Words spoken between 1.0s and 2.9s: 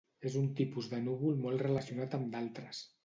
núvol molt relacionat amb d’altres.